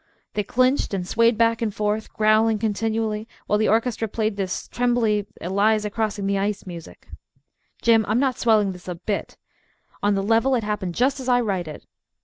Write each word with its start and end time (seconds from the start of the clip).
They 0.33 0.43
clinched, 0.43 0.95
and 0.95 1.07
swayed 1.07 1.37
back 1.37 1.61
and 1.61 1.71
forth, 1.71 2.11
growling 2.11 2.57
continually, 2.57 3.27
while 3.45 3.59
the 3.59 3.67
orchestra 3.67 4.07
played 4.07 4.35
this 4.35 4.67
trembly 4.67 5.27
Eliza 5.39 5.91
crossing 5.91 6.25
the 6.25 6.39
ice 6.39 6.65
music. 6.65 7.07
Jim, 7.83 8.03
I'm 8.07 8.17
not 8.19 8.39
swelling 8.39 8.71
this 8.71 8.87
a 8.87 8.95
bit. 8.95 9.37
On 10.01 10.15
the 10.15 10.23
level, 10.23 10.55
it 10.55 10.63
happened 10.63 10.95
just 10.95 11.19
as 11.19 11.29
I 11.29 11.39
write 11.39 11.67
it. 11.67 11.85